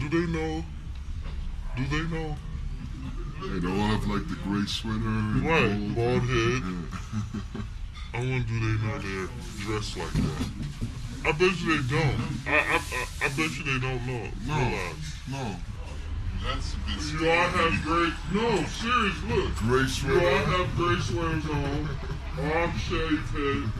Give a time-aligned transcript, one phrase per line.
[0.00, 0.64] Do they know?
[1.76, 2.36] Do they know?
[3.40, 4.96] Hey, don't have like the gray sweater.
[4.96, 6.62] and Right, bald head.
[6.64, 7.62] Yeah.
[8.14, 9.28] I wonder do they know they're
[9.66, 10.46] dressed like that?
[11.26, 12.20] I bet you they don't.
[12.46, 14.28] I I, I, I bet you they don't know.
[14.46, 14.54] No.
[14.54, 15.14] Realize.
[15.30, 15.56] no,
[16.44, 18.12] That's a bit You all have gray.
[18.32, 19.22] No, serious.
[19.24, 19.54] Look.
[19.56, 20.46] gray You all sweater.
[20.46, 21.88] have gray sweaters on.
[22.52, 23.70] Arm shaved head.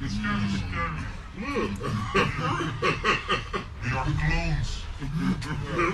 [0.00, 1.15] It's kind of scary.
[1.38, 1.66] Hmm.
[2.14, 2.96] Look.
[3.82, 4.70] They are clones.
[5.76, 5.90] They're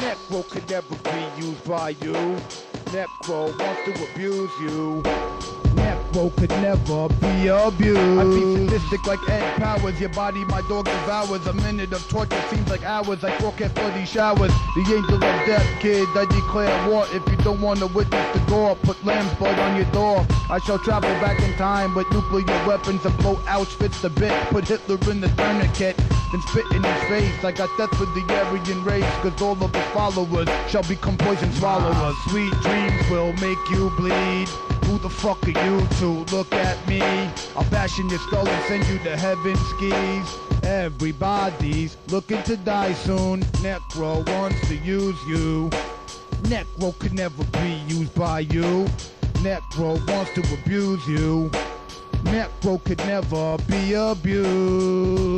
[0.00, 2.46] Necro could never be used by you.
[2.92, 5.02] Necro wants to abuse you.
[6.10, 8.00] Could never be abused.
[8.00, 10.00] I be sadistic like Ed Powers.
[10.00, 11.46] Your body, my dog devours.
[11.46, 13.22] A minute of torture seems like hours.
[13.22, 14.50] I forecast for these showers.
[14.74, 16.08] The angel of death, kid.
[16.16, 17.06] I declare war.
[17.12, 20.26] If you don't want to witness the gore, put lamb's blood on your door.
[20.50, 24.32] I shall travel back in time with nuclear weapons and blow Auschwitz the bit.
[24.48, 27.44] Put Hitler in the tourniquet, then spit in his face.
[27.44, 31.52] I got death for the Aryan race, cause all of his followers shall become poison
[31.52, 32.16] swallowers.
[32.28, 34.48] Sweet dreams will make you bleed.
[34.90, 37.00] Who the fuck are you to look at me?
[37.54, 40.36] I'll bash in your skull and send you to heaven skis.
[40.64, 43.42] Everybody's looking to die soon.
[43.62, 45.70] Necro wants to use you.
[46.50, 48.88] Necro could never be used by you.
[49.44, 51.52] Necro wants to abuse you.
[52.24, 55.30] Necro could never be abused.